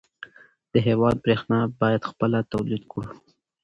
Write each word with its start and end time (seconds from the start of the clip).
د 0.71 0.73
هېواد 0.87 1.15
برېښنا 1.23 1.59
باید 1.81 2.01
خپله 2.09 2.37
تولید 2.53 2.83
کړو. 2.91 3.05